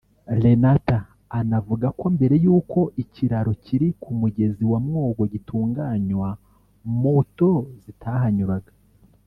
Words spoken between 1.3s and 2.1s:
anavuga ko